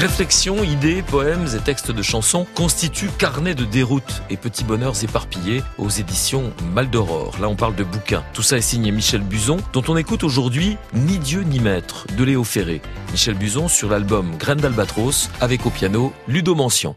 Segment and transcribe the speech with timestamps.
[0.00, 5.62] Réflexions, idées, poèmes et textes de chansons constituent carnet de déroute et petits bonheurs éparpillés
[5.76, 7.36] aux éditions Mal d'Aurore.
[7.38, 8.24] Là, on parle de bouquins.
[8.32, 12.24] Tout ça est signé Michel Buzon, dont on écoute aujourd'hui Ni Dieu ni Maître de
[12.24, 12.80] Léo Ferré.
[13.12, 16.96] Michel Buzon sur l'album Graine d'Albatros avec au piano Ludo Mention.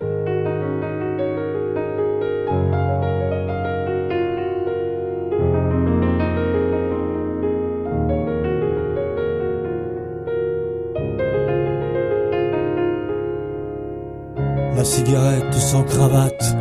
[14.76, 16.58] La cigarette sans cravate,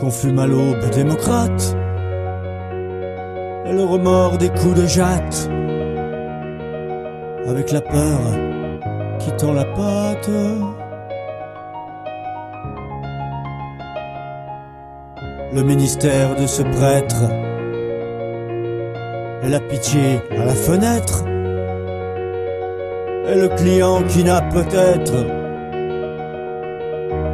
[0.00, 1.76] qu'on fume à l'aube démocrate,
[3.66, 5.50] et le remords des coups de jatte,
[7.46, 8.20] avec la peur
[9.18, 10.30] qui tend la patte.
[15.52, 17.22] Le ministère de ce prêtre,
[19.42, 21.24] et la pitié à la fenêtre,
[23.28, 25.37] et le client qui n'a peut-être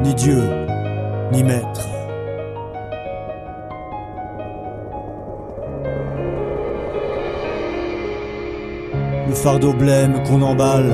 [0.04, 0.42] ni Dieu,
[1.32, 1.88] ni maître.
[9.26, 10.92] Le fardeau blême qu'on emballe,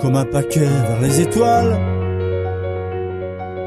[0.00, 1.76] comme un paquet vers les étoiles,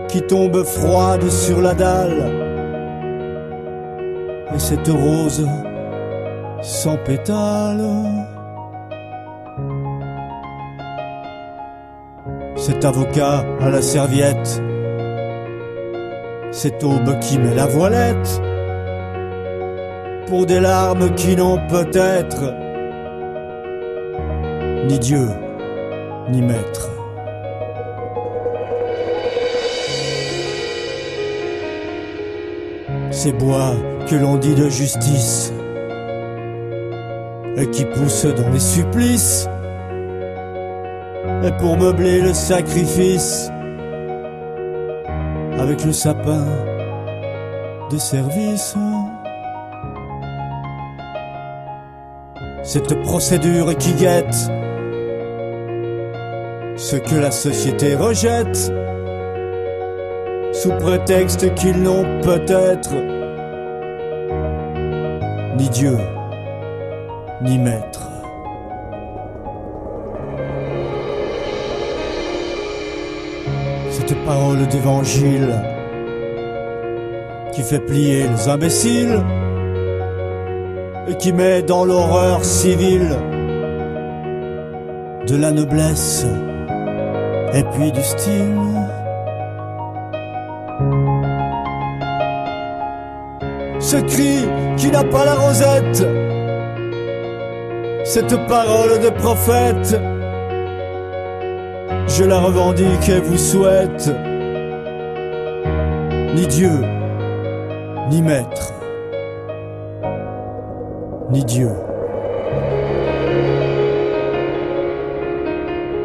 [0.07, 2.31] qui tombe froide sur la dalle.
[4.55, 5.45] Et cette rose
[6.61, 8.34] sans pétales.
[12.55, 14.61] Cet avocat à la serviette,
[16.51, 18.41] cette aube qui met la voilette,
[20.27, 22.53] pour des larmes qui n'ont peut-être
[24.87, 25.27] ni Dieu,
[26.29, 26.89] ni maître.
[33.11, 33.73] Ces bois
[34.09, 35.53] que l'on dit de justice,
[37.57, 39.47] et qui poussent dans les supplices,
[41.43, 43.49] et pour meubler le sacrifice
[45.59, 46.45] avec le sapin
[47.91, 48.75] de service.
[52.63, 54.35] Cette procédure qui guette
[56.77, 58.71] ce que la société rejette
[60.51, 62.91] sous prétexte qu'ils n'ont peut-être
[65.57, 65.97] ni Dieu
[67.41, 68.14] ni maître.
[73.97, 75.55] Cette parole d'évangile
[77.53, 79.23] qui fait plier les imbéciles
[81.07, 83.15] et qui met dans l'horreur civile
[85.27, 86.25] de la noblesse
[87.53, 88.57] et puis du style.
[93.79, 94.39] Ce cri
[94.75, 96.05] qui n'a pas la rosette,
[98.03, 99.97] cette parole de prophète
[102.07, 104.11] je la revendique et vous souhaite
[106.35, 106.81] ni Dieu,
[108.09, 108.73] ni maître,
[111.31, 111.69] ni Dieu,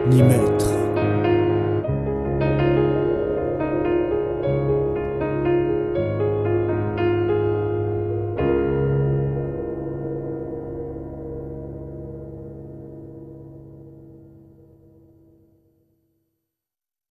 [0.08, 0.79] ni maître.